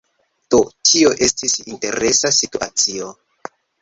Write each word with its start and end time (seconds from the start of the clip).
Do, 0.53 0.59
tio 0.91 1.11
estis 1.27 1.53
interesa 1.75 2.33
situacio. 2.39 3.11